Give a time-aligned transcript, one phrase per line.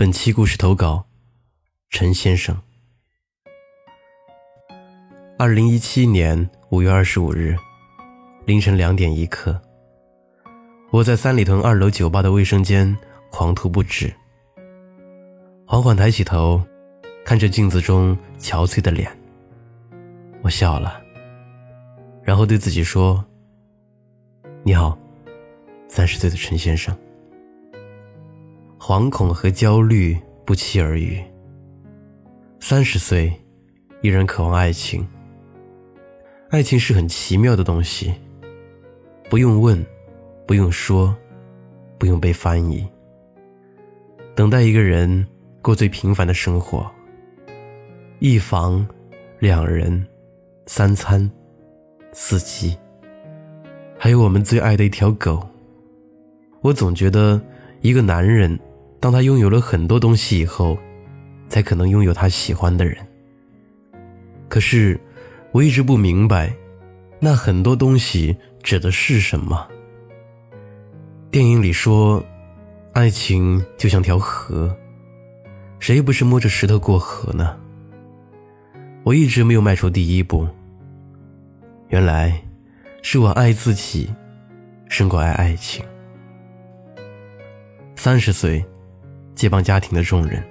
[0.00, 1.04] 本期故事投稿：
[1.90, 2.56] 陈先生。
[5.38, 7.54] 二零一七年五月二十五日
[8.46, 9.60] 凌晨两点一刻，
[10.90, 12.96] 我在三里屯二楼酒吧的卫生间
[13.30, 14.10] 狂吐不止。
[15.66, 16.62] 缓缓抬起头，
[17.22, 19.06] 看着镜子中憔悴的脸，
[20.40, 20.98] 我笑了，
[22.22, 23.22] 然后对自己说
[24.64, 24.98] ：“你好，
[25.88, 26.96] 三十岁的陈先生。”
[28.90, 31.22] 惶恐和焦虑不期而遇。
[32.58, 33.32] 三十岁，
[34.02, 35.06] 依然渴望爱情。
[36.48, 38.12] 爱情是很奇妙的东西，
[39.28, 39.80] 不用问，
[40.44, 41.16] 不用说，
[41.98, 42.84] 不用被翻译。
[44.34, 45.24] 等待一个人
[45.62, 46.84] 过最平凡的生活。
[48.18, 48.84] 一房，
[49.38, 50.04] 两人，
[50.66, 51.30] 三餐，
[52.10, 52.76] 四季，
[53.96, 55.48] 还有我们最爱的一条狗。
[56.60, 57.40] 我总觉得
[57.82, 58.58] 一个男人。
[59.00, 60.78] 当他拥有了很多东西以后，
[61.48, 62.96] 才可能拥有他喜欢的人。
[64.46, 65.00] 可是，
[65.52, 66.54] 我一直不明白，
[67.18, 69.66] 那很多东西指的是什么？
[71.30, 72.22] 电影里说，
[72.92, 74.76] 爱情就像条河，
[75.78, 77.58] 谁不是摸着石头过河呢？
[79.02, 80.46] 我一直没有迈出第一步。
[81.88, 82.38] 原来，
[83.00, 84.12] 是我爱自己，
[84.90, 85.82] 胜过爱爱情。
[87.96, 88.62] 三十岁。
[89.40, 90.44] 接棒家庭的重任，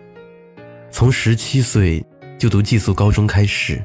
[0.89, 2.03] 从十七岁
[2.39, 3.79] 就读寄宿高中开始，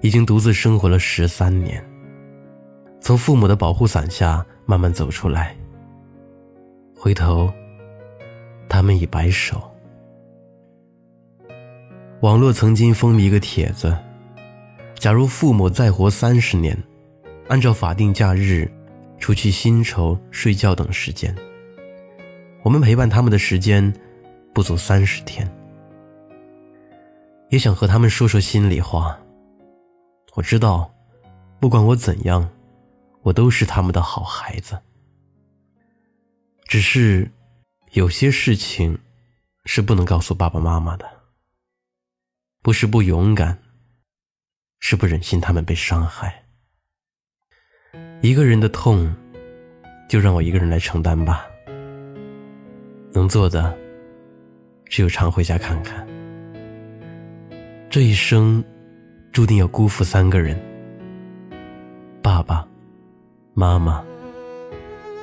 [0.00, 1.80] 已经独自生活了十三年。
[3.00, 5.56] 从父母的保护伞下慢慢走出来，
[6.96, 7.48] 回头，
[8.68, 9.62] 他们已白首。
[12.22, 13.96] 网络曾经风靡一个帖子：
[14.96, 16.76] 假如父母再活三十年，
[17.46, 18.68] 按照法定假日，
[19.16, 21.32] 除去薪酬、睡觉等时间，
[22.64, 23.94] 我们陪伴他们的时间。
[24.58, 25.48] 不足三十天，
[27.48, 29.16] 也想和他们说说心里话。
[30.34, 30.92] 我知道，
[31.60, 32.50] 不管我怎样，
[33.22, 34.76] 我都是他们的好孩子。
[36.64, 37.30] 只是，
[37.92, 38.98] 有些事情
[39.64, 41.08] 是不能告诉爸爸妈妈的。
[42.60, 43.62] 不是不勇敢，
[44.80, 46.42] 是不忍心他们被伤害。
[48.22, 49.14] 一个人的痛，
[50.08, 51.46] 就让我一个人来承担吧。
[53.12, 53.86] 能做的。
[54.88, 56.06] 只有常回家看看。
[57.90, 58.62] 这一生，
[59.32, 60.58] 注定要辜负三个人：
[62.22, 62.66] 爸爸、
[63.54, 64.04] 妈妈，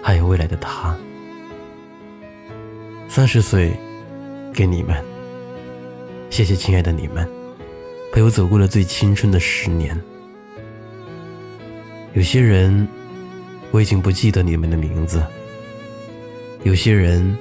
[0.01, 0.95] 还有未来的他。
[3.07, 3.71] 三十岁，
[4.53, 5.03] 给你们，
[6.29, 7.27] 谢谢亲爱的你们，
[8.11, 9.99] 陪我走过了最青春的十年。
[12.13, 12.87] 有些人，
[13.71, 15.19] 我已经不记得你们的名字；
[16.63, 17.35] 有些人。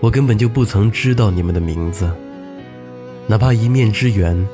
[0.00, 2.14] 我根本就不曾知道你们的名字，
[3.26, 4.46] 哪怕一面之缘，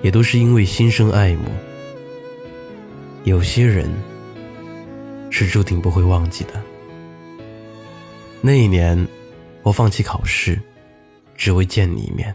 [0.00, 1.44] 也都是因为心生爱慕。
[3.24, 3.90] 有些人
[5.30, 6.52] 是注定不会忘记的。
[8.40, 9.06] 那一年，
[9.62, 10.58] 我放弃考试，
[11.34, 12.32] 只为见你一面。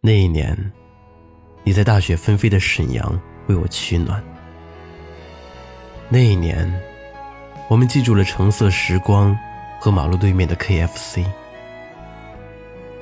[0.00, 0.56] 那一年，
[1.62, 4.22] 你在大雪纷飞的沈阳为我取暖。
[6.08, 6.68] 那一年，
[7.70, 9.34] 我们记住了橙色时光。
[9.82, 11.26] 和马路对面的 KFC，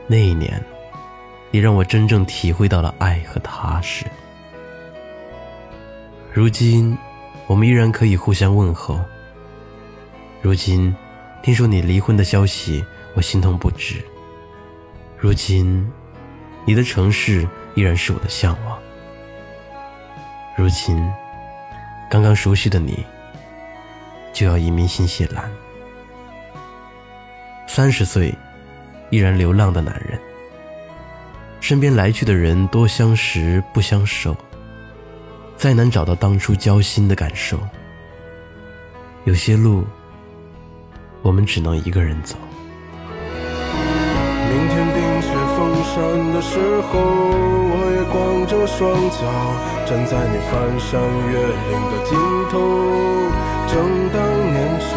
[0.06, 0.64] 那一年，
[1.50, 4.06] 也让我真正体会到了爱和踏实。
[6.32, 6.96] 如今，
[7.46, 8.98] 我们依然可以互相问候。
[10.40, 10.96] 如今，
[11.42, 12.82] 听说你离婚的消息，
[13.12, 14.02] 我心痛不止。
[15.18, 15.86] 如今，
[16.64, 18.78] 你的城市依然是我的向往。
[20.56, 20.96] 如今，
[22.08, 23.04] 刚刚熟悉的你，
[24.32, 25.52] 就要移民新西兰。
[27.72, 28.34] 三十岁，
[29.10, 30.18] 依然流浪的男人，
[31.60, 34.36] 身边来去的人多相识不相守，
[35.56, 37.56] 再难找到当初交心的感受。
[39.22, 39.84] 有些路，
[41.22, 42.36] 我们只能一个人走。
[44.50, 46.58] 明天冰雪封山的时
[46.90, 46.98] 候，
[47.70, 49.22] 我也光着双脚
[49.86, 51.00] 站在你翻山
[51.30, 51.38] 越
[51.70, 52.18] 岭的尽
[52.50, 52.58] 头，
[53.68, 53.78] 正
[54.12, 54.18] 当
[54.50, 54.89] 年少。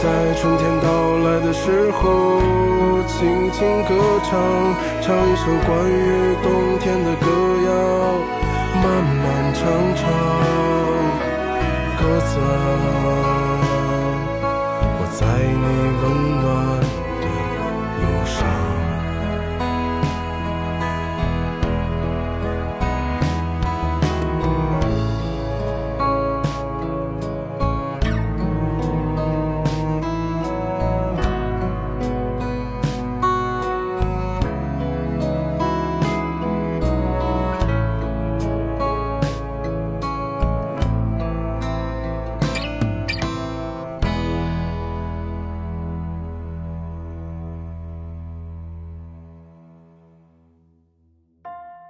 [0.00, 0.86] 在春天到
[1.18, 2.38] 来的时候，
[3.08, 3.90] 轻轻歌
[4.22, 4.38] 唱，
[5.02, 7.26] 唱一首关于冬天的歌
[7.66, 7.68] 谣，
[8.80, 9.24] 漫漫
[9.54, 9.58] 长
[9.96, 10.06] 长，
[11.98, 12.46] 鸽子啊。
[15.00, 15.66] 我在你
[16.00, 16.04] 温
[16.42, 16.46] 暖